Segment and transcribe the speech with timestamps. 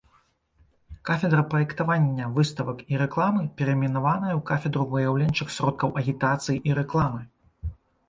[1.09, 7.21] Кафедра праектавання выставак і рэкламы перайменаваная ў кафедру выяўленчых сродкаў агітацыі і рэкламы.